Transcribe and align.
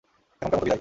এখনকার 0.41 0.57
মতো 0.57 0.65
বিদায়! 0.65 0.79